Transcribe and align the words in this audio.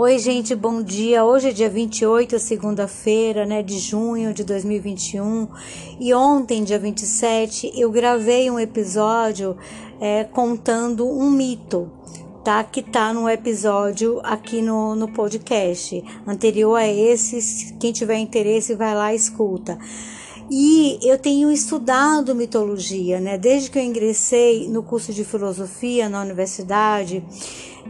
Oi, 0.00 0.16
gente, 0.16 0.54
bom 0.54 0.80
dia. 0.80 1.24
Hoje 1.24 1.48
é 1.48 1.52
dia 1.52 1.68
28, 1.68 2.38
segunda-feira, 2.38 3.44
né, 3.44 3.64
de 3.64 3.80
junho 3.80 4.32
de 4.32 4.44
2021. 4.44 5.48
E 5.98 6.14
ontem, 6.14 6.62
dia 6.62 6.78
27, 6.78 7.72
eu 7.74 7.90
gravei 7.90 8.48
um 8.48 8.60
episódio 8.60 9.56
é, 10.00 10.22
contando 10.22 11.04
um 11.04 11.28
mito, 11.28 11.90
tá? 12.44 12.62
Que 12.62 12.80
tá 12.80 13.12
no 13.12 13.28
episódio 13.28 14.20
aqui 14.22 14.62
no, 14.62 14.94
no 14.94 15.08
podcast. 15.08 16.00
Anterior 16.24 16.76
a 16.76 16.86
esse, 16.86 17.74
quem 17.80 17.90
tiver 17.90 18.18
interesse, 18.18 18.76
vai 18.76 18.94
lá 18.94 19.12
e 19.12 19.16
escuta. 19.16 19.76
E 20.50 20.98
eu 21.02 21.18
tenho 21.18 21.52
estudado 21.52 22.34
mitologia, 22.34 23.20
né? 23.20 23.36
Desde 23.36 23.70
que 23.70 23.78
eu 23.78 23.82
ingressei 23.82 24.66
no 24.68 24.82
curso 24.82 25.12
de 25.12 25.24
filosofia 25.24 26.08
na 26.08 26.22
universidade, 26.22 27.22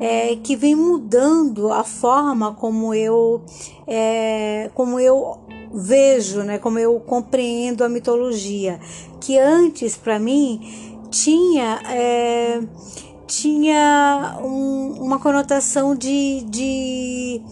é, 0.01 0.37
que 0.37 0.57
vem 0.57 0.75
mudando 0.75 1.73
a 1.73 1.85
forma 1.85 2.55
como 2.55 2.93
eu, 2.93 3.43
é, 3.87 4.71
como 4.75 4.99
eu 4.99 5.39
vejo, 5.73 6.43
né? 6.43 6.59
Como 6.59 6.79
eu 6.79 6.99
compreendo 7.01 7.85
a 7.85 7.89
mitologia, 7.89 8.81
que 9.21 9.39
antes 9.39 9.97
para 9.97 10.19
mim 10.19 10.97
tinha 11.11 11.81
é, 11.89 12.61
tinha 13.29 14.39
um, 14.43 14.95
uma 15.01 15.19
conotação 15.19 15.95
de, 15.95 16.43
de 16.49 17.43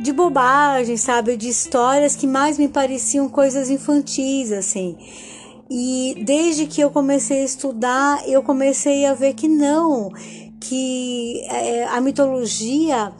de 0.00 0.12
bobagem, 0.12 0.96
sabe? 0.96 1.36
De 1.36 1.48
histórias 1.48 2.16
que 2.16 2.26
mais 2.26 2.58
me 2.58 2.68
pareciam 2.68 3.28
coisas 3.28 3.70
infantis, 3.70 4.50
assim. 4.50 4.96
E 5.70 6.22
desde 6.24 6.66
que 6.66 6.80
eu 6.80 6.90
comecei 6.90 7.42
a 7.42 7.44
estudar, 7.44 8.28
eu 8.28 8.42
comecei 8.42 9.06
a 9.06 9.14
ver 9.14 9.34
que 9.34 9.46
não, 9.46 10.10
que 10.60 11.42
é, 11.48 11.84
a 11.84 12.00
mitologia 12.00 13.12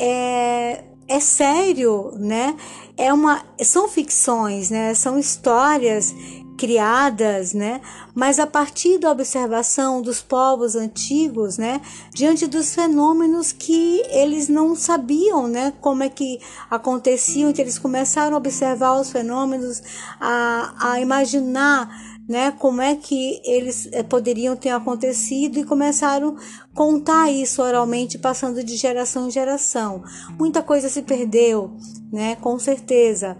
é, 0.00 0.82
é 1.06 1.20
sério, 1.20 2.12
né? 2.18 2.56
É 2.96 3.12
uma, 3.12 3.44
são 3.60 3.88
ficções, 3.88 4.70
né? 4.70 4.94
São 4.94 5.18
histórias 5.18 6.14
criadas, 6.56 7.52
né? 7.52 7.80
Mas 8.14 8.38
a 8.38 8.46
partir 8.46 8.98
da 8.98 9.10
observação 9.10 10.00
dos 10.00 10.22
povos 10.22 10.74
antigos, 10.74 11.58
né? 11.58 11.80
Diante 12.12 12.46
dos 12.46 12.74
fenômenos 12.74 13.52
que 13.52 14.02
eles 14.08 14.48
não 14.48 14.74
sabiam, 14.74 15.46
né? 15.48 15.72
Como 15.80 16.02
é 16.02 16.08
que 16.08 16.40
aconteciam, 16.70 17.50
então 17.50 17.64
eles 17.64 17.78
começaram 17.78 18.34
a 18.34 18.38
observar 18.38 19.00
os 19.00 19.10
fenômenos, 19.10 19.82
a, 20.20 20.92
a 20.92 21.00
imaginar 21.00 21.88
né, 22.28 22.52
como 22.52 22.80
é 22.80 22.96
que 22.96 23.40
eles 23.44 23.88
eh, 23.92 24.02
poderiam 24.02 24.56
ter 24.56 24.70
acontecido 24.70 25.58
e 25.58 25.64
começaram 25.64 26.36
a 26.38 26.74
contar 26.74 27.30
isso 27.30 27.62
oralmente, 27.62 28.18
passando 28.18 28.64
de 28.64 28.76
geração 28.76 29.28
em 29.28 29.30
geração. 29.30 30.02
Muita 30.38 30.62
coisa 30.62 30.88
se 30.88 31.02
perdeu, 31.02 31.76
né, 32.10 32.36
com 32.36 32.58
certeza. 32.58 33.36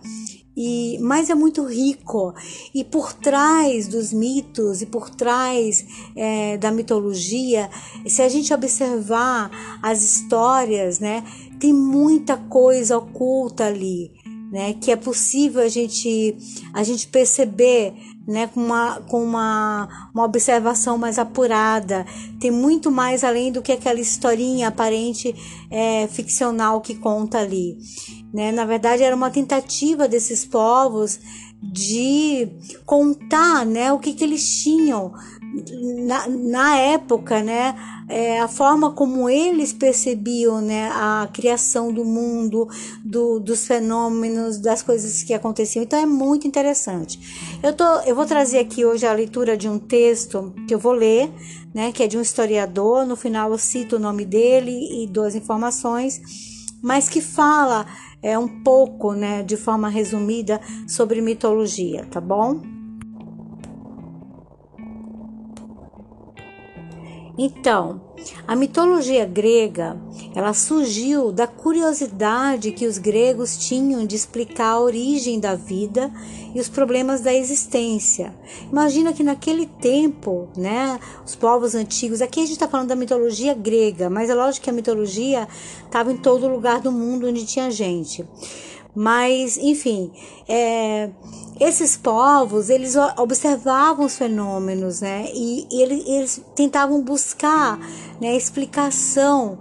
E, 0.56 0.98
mas 1.00 1.30
é 1.30 1.34
muito 1.34 1.64
rico. 1.64 2.33
E 2.74 2.84
por 2.84 3.12
trás 3.12 3.88
dos 3.88 4.12
mitos 4.12 4.83
e 4.83 4.86
por 4.86 5.11
trás 5.11 5.84
é, 6.14 6.56
da 6.56 6.70
mitologia, 6.70 7.69
se 8.06 8.22
a 8.22 8.28
gente 8.28 8.55
observar 8.55 9.50
as 9.83 10.02
histórias, 10.02 11.00
né, 11.00 11.24
tem 11.58 11.72
muita 11.72 12.36
coisa 12.36 12.96
oculta 12.98 13.66
ali, 13.66 14.12
né, 14.52 14.74
que 14.74 14.91
é 14.91 14.96
possível 14.96 15.62
a 15.62 15.69
gente 15.69 16.36
a 16.72 16.84
gente 16.84 17.08
perceber 17.08 17.92
né, 18.27 18.47
com, 18.47 18.61
uma, 18.61 19.00
com 19.03 19.22
uma, 19.22 20.11
uma 20.14 20.25
observação 20.25 20.97
mais 20.97 21.19
apurada. 21.19 22.06
Tem 22.41 22.50
muito 22.50 22.91
mais 22.91 23.22
além 23.22 23.53
do 23.53 23.62
que 23.62 23.72
aquela 23.72 24.00
historinha 24.00 24.69
aparente 24.69 25.34
é, 25.70 26.06
ficcional 26.08 26.80
que 26.80 26.95
conta 26.95 27.39
ali. 27.39 27.77
Né? 28.33 28.50
Na 28.50 28.64
verdade, 28.64 29.02
era 29.02 29.14
uma 29.14 29.30
tentativa 29.30 30.08
desses 30.08 30.45
povos 30.45 31.20
de 31.73 32.48
contar 32.85 33.64
né, 33.64 33.92
o 33.92 33.98
que, 33.98 34.13
que 34.13 34.25
eles 34.25 34.63
tinham 34.63 35.13
na, 36.05 36.29
na 36.29 36.77
época, 36.77 37.42
né, 37.42 37.75
é, 38.08 38.41
a 38.41 38.48
forma 38.48 38.92
como 38.92 39.29
eles 39.29 39.73
percebiam 39.73 40.61
né, 40.61 40.91
a 40.92 41.29
criação 41.33 41.92
do 41.92 42.05
mundo, 42.05 42.69
do, 43.05 43.39
dos 43.39 43.67
fenômenos, 43.67 44.58
das 44.58 44.83
coisas 44.83 45.23
que 45.23 45.33
aconteciam. 45.33 45.83
Então 45.83 45.98
é 45.98 46.07
muito 46.07 46.47
interessante. 46.47 47.58
Eu, 47.63 47.73
tô, 47.73 47.85
eu 48.01 48.14
vou 48.14 48.27
trazer 48.27 48.58
aqui 48.58 48.85
hoje 48.85 49.07
a 49.07 49.13
leitura 49.13 49.57
de 49.57 49.69
um 49.69 49.79
texto 49.79 50.53
que 50.67 50.74
eu 50.74 50.79
vou 50.79 50.92
ler, 50.92 51.30
né, 51.73 51.92
que 51.92 52.03
é 52.03 52.07
de 52.07 52.19
um 52.19 52.23
historiador. 52.23 53.07
No 53.07 53.17
final 53.17 53.51
eu 53.51 53.58
cito 53.58 53.97
o 53.97 54.01
nome 54.01 54.24
dele 54.24 55.03
e 55.03 55.07
duas 55.07 55.35
informações, 55.35 56.20
mas 56.84 57.08
que 57.08 57.22
fala 57.22 57.86
é, 58.22 58.39
um 58.39 58.46
pouco, 58.46 59.14
né, 59.14 59.42
de 59.42 59.56
forma 59.56 59.89
resumida, 59.89 60.61
sobre 60.86 61.22
mitologia, 61.22 62.05
tá 62.11 62.20
bom? 62.20 62.73
Então, 67.36 68.00
a 68.46 68.55
mitologia 68.55 69.27
grega, 69.27 70.00
ela 70.34 70.55
surgiu 70.55 71.33
da 71.33 71.48
curiosidade 71.48 72.70
que 72.70 72.86
os 72.86 72.96
gregos 72.96 73.56
tinham 73.56 74.06
de 74.06 74.14
explicar 74.14 74.68
a 74.68 74.80
origem 74.80 75.40
da 75.40 75.56
vida 75.56 76.12
e 76.55 76.61
os 76.61 76.68
problemas 76.68 77.20
da 77.20 77.34
existência. 77.34 78.33
Imagina 78.70 79.12
que 79.12 79.24
naquele 79.24 79.67
tempo, 79.67 80.48
né, 80.56 80.98
os 81.27 81.34
povos 81.34 81.74
antigos, 81.74 82.23
aqui 82.23 82.39
a 82.40 82.44
gente 82.44 82.52
está 82.52 82.68
falando 82.68 82.89
da 82.89 82.96
mitologia 82.96 83.52
grega, 83.52 84.08
mas 84.08 84.30
é 84.30 84.34
lógico 84.34 84.64
que 84.64 84.70
a 84.70 84.74
mitologia 84.74 85.48
estava 85.84 86.12
em 86.12 86.17
todo 86.17 86.46
lugar 86.46 86.80
do 86.80 86.92
mundo 86.92 87.27
onde 87.27 87.44
tinha 87.44 87.68
gente. 87.68 88.24
Mas, 88.94 89.56
enfim, 89.56 90.12
é, 90.48 91.10
esses 91.58 91.96
povos, 91.96 92.70
eles 92.70 92.94
observavam 93.16 94.06
os 94.06 94.16
fenômenos, 94.16 95.00
né? 95.00 95.27
E, 95.34 95.66
e 95.70 95.82
eles, 95.82 96.06
eles, 96.06 96.42
tentavam 96.55 97.02
buscar 97.02 97.78
né, 98.20 98.36
explicação 98.36 99.58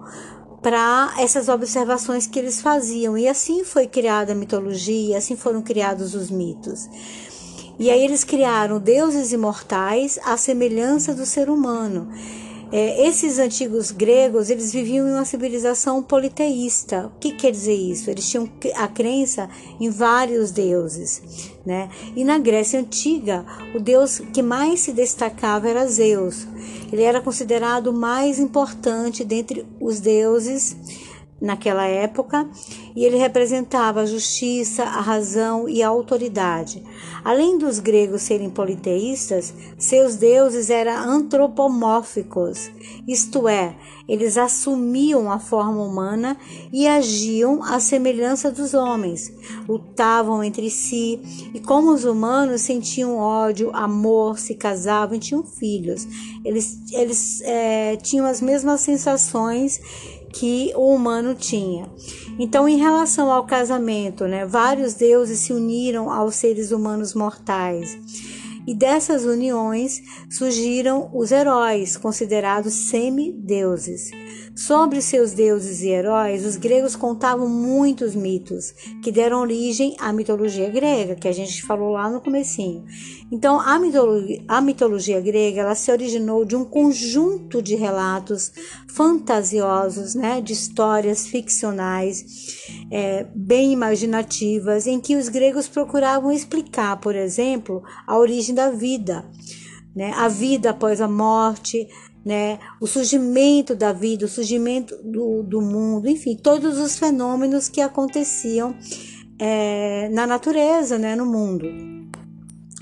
para 0.62 1.14
essas 1.18 1.50
observações 1.50 2.28
que 2.28 2.38
eles 2.38 2.62
faziam. 2.62 3.18
E 3.18 3.28
assim 3.28 3.64
foi 3.64 3.88
criada 3.88 4.34
a 4.34 4.36
mitologia, 4.36 5.18
assim 5.18 5.36
foram 5.36 5.62
criados 5.62 6.14
os 6.14 6.30
mitos. 6.30 6.88
E 7.80 7.90
aí 7.90 8.04
eles 8.04 8.24
criaram 8.24 8.80
deuses 8.80 9.32
imortais 9.32 10.20
à 10.24 10.38
semelhança 10.38 11.14
do 11.14 11.26
ser 11.26 11.50
humano. 11.50 12.08
É, 12.76 13.08
esses 13.08 13.38
antigos 13.38 13.92
gregos, 13.92 14.50
eles 14.50 14.74
viviam 14.74 15.08
em 15.08 15.12
uma 15.12 15.26
civilização 15.26 16.02
politeísta. 16.02 17.06
O 17.06 17.20
que 17.20 17.32
quer 17.34 17.52
dizer 17.52 17.76
isso? 17.76 18.10
Eles 18.10 18.28
tinham 18.28 18.50
a 18.74 18.88
crença 18.88 19.48
em 19.80 19.92
vários 19.92 20.50
deuses, 20.50 21.22
né? 21.64 21.88
E 22.16 22.24
na 22.24 22.40
Grécia 22.40 22.80
antiga, 22.80 23.46
o 23.76 23.80
deus 23.80 24.20
que 24.34 24.42
mais 24.42 24.80
se 24.80 24.92
destacava 24.92 25.70
era 25.70 25.86
Zeus. 25.86 26.48
Ele 26.92 27.04
era 27.04 27.22
considerado 27.22 27.92
o 27.92 27.94
mais 27.94 28.40
importante 28.40 29.24
dentre 29.24 29.68
os 29.80 30.00
deuses 30.00 30.76
naquela 31.42 31.86
época 31.86 32.50
e 32.96 33.04
ele 33.04 33.18
representava 33.18 34.02
a 34.02 34.06
justiça, 34.06 34.84
a 34.84 35.02
razão 35.02 35.68
e 35.68 35.84
a 35.84 35.88
autoridade. 35.88 36.84
Além 37.24 37.58
dos 37.58 37.80
gregos 37.80 38.22
serem 38.22 38.50
politeístas, 38.50 39.54
seus 39.78 40.16
deuses 40.16 40.70
eram 40.70 40.94
antropomórficos, 40.94 42.72
isto 43.08 43.48
é, 43.48 43.76
eles 44.08 44.38
assumiam 44.38 45.32
a 45.32 45.40
forma 45.40 45.82
humana 45.82 46.38
e 46.72 46.88
agiam 46.88 47.64
à 47.64 47.80
semelhança 47.80 48.52
dos 48.52 48.74
homens, 48.74 49.32
lutavam 49.68 50.44
entre 50.44 50.70
si 50.70 51.22
e, 51.54 51.60
como 51.60 51.94
os 51.94 52.04
humanos, 52.04 52.62
sentiam 52.62 53.18
ódio, 53.18 53.72
amor, 53.74 54.38
se 54.38 54.56
casavam 54.56 55.16
e 55.16 55.20
tinham 55.20 55.44
filhos. 55.44 56.06
Eles, 56.44 56.80
eles 56.92 57.42
é, 57.42 57.96
tinham 57.96 58.26
as 58.26 58.42
mesmas 58.42 58.82
sensações 58.82 59.80
que 60.34 60.74
o 60.76 60.94
humano 60.94 61.36
tinha. 61.36 61.88
Então, 62.40 62.68
em 62.68 62.78
relação 62.78 63.32
ao 63.32 63.46
casamento, 63.46 64.26
né, 64.26 64.46
vários 64.46 64.96
deuses 64.96 65.40
se 65.40 65.54
uniram 65.54 66.12
aos 66.12 66.36
seres 66.36 66.72
humanos 66.72 67.14
mortais. 67.14 67.98
E 68.66 68.74
dessas 68.74 69.26
uniões 69.26 70.02
surgiram 70.30 71.10
os 71.14 71.32
heróis, 71.32 71.98
considerados 71.98 72.74
semideuses. 72.74 74.10
Sobre 74.56 75.02
seus 75.02 75.34
deuses 75.34 75.82
e 75.82 75.90
heróis, 75.90 76.46
os 76.46 76.58
gregos 76.58 76.96
contavam 76.96 77.50
muitos 77.50 78.16
mitos 78.16 78.72
que 79.02 79.12
deram 79.12 79.42
origem 79.42 79.96
à 80.00 80.14
mitologia 80.14 80.70
grega, 80.70 81.16
que 81.16 81.28
a 81.28 81.32
gente 81.32 81.64
falou 81.64 81.92
lá 81.92 82.08
no 82.08 82.22
comecinho. 82.22 82.86
Então, 83.32 83.60
a 83.60 83.80
mitologia, 83.80 84.44
a 84.48 84.62
mitologia 84.62 85.20
grega, 85.20 85.62
ela 85.62 85.74
se 85.74 85.92
originou 85.92 86.46
de 86.46 86.56
um 86.56 86.64
conjunto 86.64 87.64
de 87.64 87.76
relatos 87.76 88.52
fantasiosos, 88.88 90.14
né, 90.14 90.40
de 90.40 90.54
histórias 90.54 91.26
ficcionais, 91.26 92.24
é, 92.92 93.26
bem 93.34 93.72
imaginativas, 93.74 94.86
em 94.86 95.00
que 95.00 95.16
os 95.16 95.30
gregos 95.30 95.68
procuravam 95.68 96.32
explicar, 96.32 97.00
por 97.00 97.16
exemplo, 97.16 97.82
a 98.06 98.18
origem 98.18 98.53
da 98.54 98.70
vida, 98.70 99.26
né, 99.96 100.12
a 100.16 100.28
vida 100.28 100.72
após 100.72 101.02
a 101.02 101.08
morte, 101.08 101.88
né? 102.26 102.60
O 102.80 102.88
surgimento 102.88 103.76
da 103.76 103.92
vida, 103.92 104.26
o 104.26 104.30
surgimento 104.30 104.96
do, 105.04 105.44
do 105.44 105.62
mundo, 105.62 106.08
enfim, 106.08 106.36
todos 106.36 106.78
os 106.78 106.98
fenômenos 106.98 107.68
que 107.68 107.82
aconteciam 107.82 108.76
é, 109.38 110.10
na 110.10 110.26
natureza, 110.26 110.98
né? 110.98 111.16
No 111.16 111.26
mundo. 111.26 111.68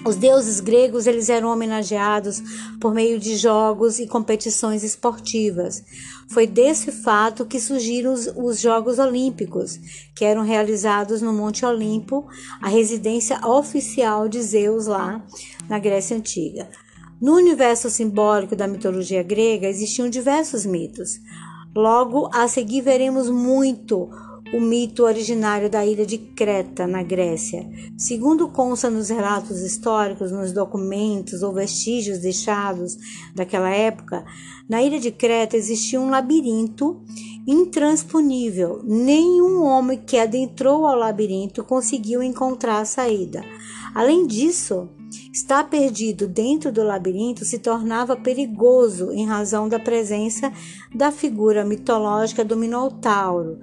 Os 0.03 0.15
deuses 0.15 0.59
gregos 0.59 1.05
eles 1.05 1.29
eram 1.29 1.49
homenageados 1.49 2.41
por 2.79 2.91
meio 2.91 3.19
de 3.19 3.35
jogos 3.35 3.99
e 3.99 4.07
competições 4.07 4.83
esportivas. 4.83 5.83
Foi 6.27 6.47
desse 6.47 6.91
fato 6.91 7.45
que 7.45 7.59
surgiram 7.59 8.11
os, 8.11 8.25
os, 8.35 8.59
Jogos 8.59 8.97
Olímpicos, 8.97 9.79
que 10.15 10.25
eram 10.25 10.41
realizados 10.41 11.21
no 11.21 11.31
Monte 11.31 11.65
Olimpo, 11.65 12.25
a 12.59 12.67
residência 12.67 13.45
oficial 13.45 14.27
de 14.27 14.41
Zeus 14.41 14.87
lá 14.87 15.23
na 15.69 15.77
Grécia 15.77 16.17
Antiga. 16.17 16.67
No 17.21 17.35
universo 17.35 17.87
simbólico 17.87 18.55
da 18.55 18.67
mitologia 18.67 19.21
grega 19.21 19.67
existiam 19.67 20.09
diversos 20.09 20.65
mitos. 20.65 21.19
Logo, 21.75 22.27
a 22.33 22.47
seguir 22.47 22.81
veremos 22.81 23.29
muito 23.29 24.09
o 24.53 24.59
mito 24.59 25.03
originário 25.03 25.69
da 25.69 25.85
ilha 25.85 26.05
de 26.05 26.17
Creta, 26.17 26.85
na 26.85 27.01
Grécia. 27.01 27.69
Segundo 27.97 28.49
consta 28.49 28.89
nos 28.89 29.09
relatos 29.09 29.61
históricos, 29.61 30.31
nos 30.31 30.51
documentos 30.51 31.41
ou 31.41 31.53
vestígios 31.53 32.19
deixados 32.19 32.97
daquela 33.33 33.69
época, 33.69 34.25
na 34.67 34.81
ilha 34.81 34.99
de 34.99 35.11
Creta 35.11 35.55
existia 35.55 35.99
um 35.99 36.09
labirinto 36.09 37.01
intransponível. 37.47 38.81
Nenhum 38.83 39.63
homem 39.63 39.97
que 40.05 40.17
adentrou 40.17 40.85
ao 40.85 40.95
labirinto 40.95 41.63
conseguiu 41.63 42.21
encontrar 42.21 42.81
a 42.81 42.85
saída. 42.85 43.43
Além 43.93 44.27
disso, 44.27 44.89
estar 45.33 45.69
perdido 45.69 46.27
dentro 46.27 46.71
do 46.71 46.83
labirinto 46.83 47.43
se 47.43 47.59
tornava 47.59 48.15
perigoso 48.15 49.11
em 49.11 49.25
razão 49.25 49.67
da 49.67 49.79
presença 49.79 50.51
da 50.93 51.11
figura 51.11 51.65
mitológica 51.65 52.43
do 52.43 52.55
Minotauro. 52.55 53.59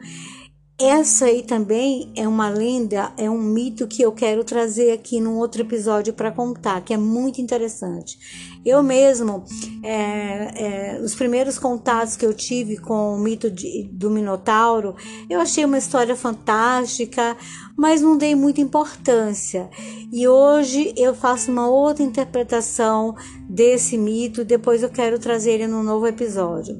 Essa 0.80 1.24
aí 1.24 1.42
também 1.42 2.12
é 2.14 2.28
uma 2.28 2.48
lenda, 2.48 3.12
é 3.16 3.28
um 3.28 3.42
mito 3.42 3.88
que 3.88 4.00
eu 4.00 4.12
quero 4.12 4.44
trazer 4.44 4.92
aqui 4.92 5.20
num 5.20 5.36
outro 5.36 5.60
episódio 5.62 6.14
para 6.14 6.30
contar, 6.30 6.80
que 6.82 6.94
é 6.94 6.96
muito 6.96 7.40
interessante. 7.40 8.16
Eu 8.64 8.80
mesmo, 8.80 9.44
é, 9.82 10.96
é, 10.96 11.00
os 11.00 11.14
primeiros 11.14 11.58
contatos 11.58 12.16
que 12.16 12.26
eu 12.26 12.34
tive 12.34 12.76
com 12.76 13.14
o 13.14 13.18
mito 13.18 13.50
de, 13.50 13.88
do 13.92 14.10
Minotauro, 14.10 14.94
eu 15.28 15.40
achei 15.40 15.64
uma 15.64 15.78
história 15.78 16.16
fantástica, 16.16 17.36
mas 17.76 18.02
não 18.02 18.16
dei 18.16 18.34
muita 18.34 18.60
importância. 18.60 19.68
E 20.12 20.26
hoje 20.26 20.92
eu 20.96 21.14
faço 21.14 21.50
uma 21.50 21.68
outra 21.68 22.02
interpretação 22.02 23.14
desse 23.48 23.96
mito, 23.96 24.44
depois 24.44 24.82
eu 24.82 24.88
quero 24.88 25.18
trazer 25.18 25.52
ele 25.52 25.66
num 25.66 25.82
novo 25.82 26.06
episódio. 26.06 26.76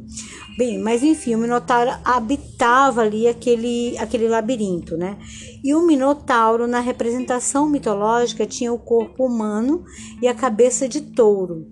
Bem, 0.58 0.76
mas 0.76 1.04
enfim, 1.04 1.36
o 1.36 1.38
Minotauro 1.38 1.92
habitava 2.04 3.02
ali 3.02 3.28
aquele, 3.28 3.96
aquele 3.96 4.26
labirinto, 4.26 4.96
né? 4.96 5.16
E 5.62 5.72
o 5.72 5.86
Minotauro, 5.86 6.66
na 6.66 6.80
representação 6.80 7.68
mitológica, 7.68 8.44
tinha 8.44 8.72
o 8.72 8.78
corpo 8.78 9.24
humano 9.24 9.84
e 10.20 10.26
a 10.26 10.34
cabeça 10.34 10.88
de 10.88 11.00
touro. 11.00 11.68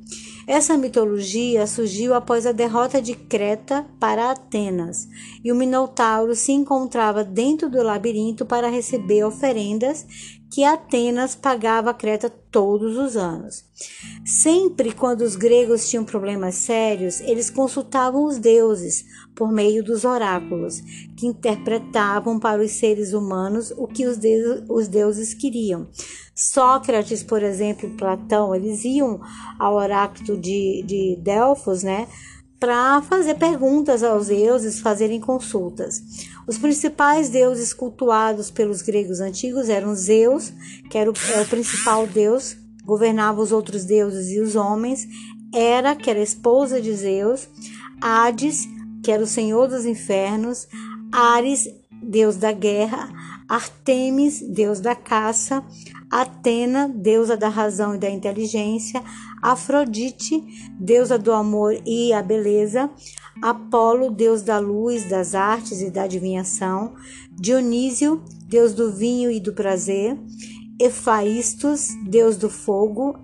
Essa 0.47 0.79
mitologia 0.79 1.67
surgiu 1.67 2.15
após 2.15 2.47
a 2.47 2.53
derrota 2.53 3.03
de 3.03 3.15
Creta 3.15 3.85
para 3.99 4.31
Atenas, 4.31 5.09
e 5.43 5.51
o 5.51 5.57
Minotauro 5.57 6.37
se 6.37 6.53
encontrava 6.53 7.25
dentro 7.25 7.69
do 7.69 7.83
labirinto 7.83 8.47
para 8.47 8.69
receber 8.69 9.25
oferendas 9.25 10.36
que 10.51 10.65
Atenas 10.65 11.35
pagava 11.35 11.91
a 11.91 11.95
Creta 11.95 12.31
todos 12.51 12.97
os 12.97 13.17
anos. 13.17 13.65
Sempre 14.25 14.93
quando 14.93 15.23
os 15.23 15.37
gregos 15.37 15.89
tinham 15.89 16.05
problemas 16.05 16.55
sérios, 16.55 17.21
eles 17.21 17.51
consultavam 17.51 18.25
os 18.25 18.39
deuses 18.39 19.05
por 19.35 19.53
meio 19.53 19.85
dos 19.85 20.05
oráculos, 20.05 20.81
que 21.17 21.27
interpretavam 21.27 22.39
para 22.39 22.63
os 22.63 22.73
seres 22.73 23.13
humanos 23.13 23.71
o 23.77 23.87
que 23.87 24.07
os, 24.07 24.17
de 24.17 24.65
os 24.69 24.89
deuses 24.89 25.35
queriam. 25.35 25.89
Sócrates, 26.35 27.23
por 27.23 27.43
exemplo, 27.43 27.91
Platão, 27.97 28.55
eles 28.55 28.85
iam 28.85 29.21
ao 29.59 29.75
oráculo 29.75 30.39
de, 30.39 30.83
de 30.87 31.19
Delfos, 31.23 31.83
né? 31.83 32.07
Para 32.59 33.03
fazer 33.03 33.35
perguntas 33.35 34.03
aos 34.03 34.29
deuses, 34.29 34.81
fazerem 34.81 35.21
consultas. 35.21 36.03
Os 36.47 36.57
principais 36.59 37.29
deuses 37.29 37.73
cultuados 37.73 38.51
pelos 38.51 38.83
gregos 38.83 39.21
antigos 39.21 39.69
eram 39.69 39.95
Zeus, 39.95 40.53
que 40.91 40.97
era 40.97 41.11
o, 41.11 41.15
era 41.33 41.43
o 41.43 41.49
principal 41.49 42.07
deus, 42.07 42.57
governava 42.85 43.41
os 43.41 43.53
outros 43.53 43.85
deuses 43.85 44.31
e 44.31 44.41
os 44.41 44.57
homens, 44.57 45.07
Hera, 45.53 45.95
que 45.95 46.11
era 46.11 46.21
esposa 46.21 46.81
de 46.81 46.93
Zeus, 46.95 47.49
Hades, 48.01 48.67
que 49.03 49.11
era 49.11 49.23
o 49.23 49.27
senhor 49.27 49.69
dos 49.69 49.85
infernos, 49.85 50.67
Ares, 51.13 51.69
deus 52.03 52.37
da 52.37 52.53
guerra, 52.53 53.09
Artemis, 53.49 54.41
deus 54.41 54.81
da 54.81 54.95
caça, 54.95 55.65
Atena, 56.11 56.89
deusa 56.89 57.37
da 57.37 57.49
razão 57.49 57.95
e 57.95 57.99
da 57.99 58.11
inteligência, 58.11 59.03
Afrodite, 59.43 60.43
deusa 60.81 61.19
do 61.19 61.33
amor 61.33 61.81
e 61.87 62.13
a 62.13 62.23
beleza, 62.23 62.91
Apolo, 63.43 64.11
deus 64.11 64.43
da 64.43 64.59
luz, 64.59 65.05
das 65.05 65.35
artes 65.35 65.81
e 65.83 65.91
da 65.91 66.05
adivinhação, 66.05 66.95
Dionísio, 67.33 68.23
deus 68.47 68.73
do 68.73 68.91
vinho 68.91 69.31
e 69.31 69.39
do 69.39 69.53
prazer, 69.53 70.19
Efaístos, 70.81 71.89
deus 72.07 72.37
do 72.37 72.49
fogo, 72.49 73.19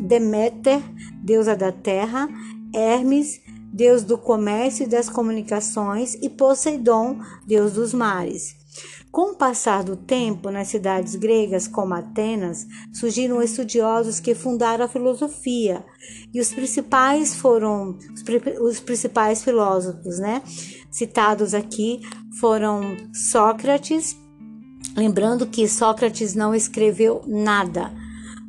Deméter, 0.00 0.82
deusa 1.22 1.56
da 1.56 1.72
terra, 1.72 2.28
Hermes, 2.74 3.40
deus 3.72 4.02
do 4.02 4.16
comércio 4.16 4.84
e 4.84 4.88
das 4.88 5.08
comunicações, 5.08 6.14
e 6.22 6.28
Poseidon, 6.28 7.18
deus 7.46 7.72
dos 7.72 7.92
mares. 7.92 8.65
Com 9.10 9.32
o 9.32 9.36
passar 9.36 9.82
do 9.82 9.96
tempo, 9.96 10.50
nas 10.50 10.68
cidades 10.68 11.14
gregas 11.14 11.66
como 11.66 11.94
Atenas, 11.94 12.66
surgiram 12.92 13.42
estudiosos 13.42 14.20
que 14.20 14.34
fundaram 14.34 14.84
a 14.84 14.88
filosofia, 14.88 15.84
e 16.32 16.40
os 16.40 16.52
principais 16.52 17.34
foram 17.34 17.98
os 18.60 18.80
principais 18.80 19.42
filósofos, 19.42 20.18
né? 20.18 20.42
Citados 20.90 21.54
aqui 21.54 22.00
foram 22.40 22.96
Sócrates, 23.12 24.16
lembrando 24.96 25.46
que 25.46 25.68
Sócrates 25.68 26.34
não 26.34 26.54
escreveu 26.54 27.22
nada. 27.26 27.92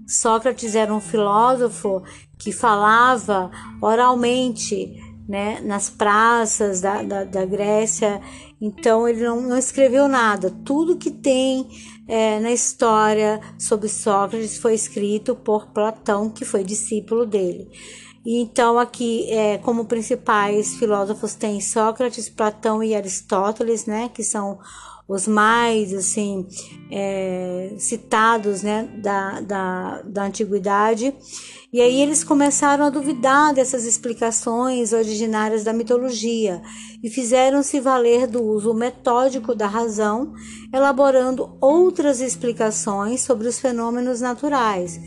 Sócrates 0.08 0.76
era 0.76 0.94
um 0.94 1.02
filósofo 1.02 2.02
que 2.38 2.52
falava 2.52 3.52
oralmente 3.82 4.96
né, 5.28 5.60
nas 5.62 5.90
praças 5.90 6.80
da, 6.80 7.04
da, 7.04 7.24
da 7.26 7.46
Grécia. 7.46 8.22
Então 8.60 9.08
ele 9.08 9.24
não, 9.24 9.42
não, 9.42 9.58
escreveu 9.58 10.08
nada. 10.08 10.50
Tudo 10.66 10.98
que 10.98 11.12
tem 11.12 11.68
é, 12.08 12.40
na 12.40 12.52
história 12.52 13.40
sobre 13.58 13.88
Sócrates 13.88 14.58
foi 14.58 14.74
escrito 14.74 15.36
por 15.36 15.68
Platão, 15.68 16.30
que 16.30 16.44
foi 16.44 16.64
discípulo 16.64 17.26
dele. 17.26 17.70
Então 18.26 18.78
aqui, 18.78 19.32
é, 19.32 19.58
como 19.60 19.86
principais 19.86 20.76
filósofos 20.76 21.36
tem 21.36 21.62
Sócrates, 21.62 22.30
Platão 22.30 22.84
e 22.84 22.96
Aristóteles, 22.96 23.86
né, 23.86 24.10
que 24.14 24.24
são 24.24 24.60
os 25.08 25.28
mais 25.28 25.94
assim 25.94 26.46
é, 26.92 27.74
citados 27.78 28.62
né, 28.62 28.90
da, 28.98 29.40
da, 29.42 30.02
da 30.02 30.24
antiguidade. 30.26 31.14
E 31.72 31.82
aí 31.82 32.02
eles 32.02 32.24
começaram 32.24 32.86
a 32.86 32.90
duvidar 32.90 33.54
dessas 33.54 33.86
explicações 33.86 34.94
originárias 34.94 35.64
da 35.64 35.74
mitologia 35.74 36.62
e 37.04 37.10
fizeram-se 37.10 37.80
valer 37.80 38.28
do 38.28 38.44
uso 38.44 38.74
metódico 38.74 39.54
da 39.54 39.68
razão, 39.68 40.34
elaborando 40.74 41.58
outras 41.62 42.20
explicações 42.20 43.22
sobre 43.22 43.48
os 43.48 43.60
fenômenos 43.60 44.22
naturais, 44.22 45.00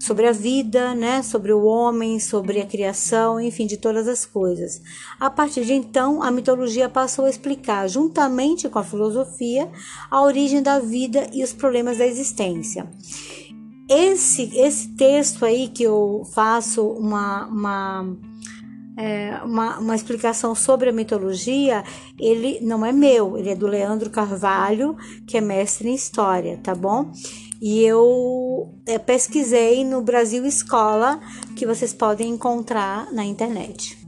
sobre 0.00 0.26
a 0.26 0.32
vida, 0.32 0.94
né, 0.94 1.22
sobre 1.22 1.52
o 1.52 1.64
homem, 1.64 2.18
sobre 2.18 2.60
a 2.60 2.66
criação, 2.66 3.38
enfim, 3.38 3.66
de 3.66 3.76
todas 3.76 4.08
as 4.08 4.26
coisas. 4.26 4.80
A 5.20 5.30
partir 5.30 5.64
de 5.64 5.74
então, 5.74 6.22
a 6.22 6.30
mitologia 6.30 6.88
passou 6.88 7.26
a 7.26 7.30
explicar, 7.30 7.88
juntamente 7.88 8.68
com 8.68 8.78
a 8.78 8.84
filosofia, 8.84 9.70
a 10.10 10.22
origem 10.22 10.62
da 10.62 10.80
vida 10.80 11.28
e 11.32 11.44
os 11.44 11.52
problemas 11.52 11.98
da 11.98 12.06
existência 12.06 12.88
esse, 13.90 14.56
esse 14.56 14.88
texto 14.90 15.44
aí 15.44 15.66
que 15.66 15.82
eu 15.82 16.22
faço 16.32 16.86
uma, 16.86 17.46
uma, 17.46 18.16
é, 18.96 19.40
uma, 19.44 19.80
uma, 19.80 19.96
explicação 19.96 20.54
sobre 20.54 20.90
a 20.90 20.92
mitologia, 20.92 21.82
ele 22.16 22.60
não 22.62 22.86
é 22.86 22.92
meu, 22.92 23.36
ele 23.36 23.50
é 23.50 23.56
do 23.56 23.66
Leandro 23.66 24.08
Carvalho, 24.08 24.96
que 25.26 25.36
é 25.36 25.40
mestre 25.40 25.88
em 25.88 25.94
história, 25.94 26.56
tá 26.62 26.72
bom? 26.72 27.10
E 27.60 27.84
eu 27.84 28.74
é, 28.86 28.98
pesquisei 28.98 29.84
no 29.84 30.00
Brasil 30.00 30.46
Escola, 30.46 31.20
que 31.54 31.66
vocês 31.66 31.92
podem 31.92 32.30
encontrar 32.30 33.12
na 33.12 33.24
internet. 33.24 33.99